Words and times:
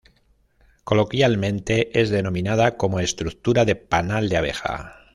Coloquialmente, 0.83 2.01
es 2.01 2.09
denominada 2.09 2.75
como 2.75 2.99
estructura 2.99 3.65
de 3.65 3.75
panal 3.75 4.29
de 4.29 4.37
abeja. 4.37 4.95